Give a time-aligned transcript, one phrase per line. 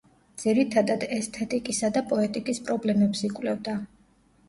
[0.43, 3.81] ძირითადად ესთეტიკისა და პოეტიკის პრობლემებს იკვლევდა.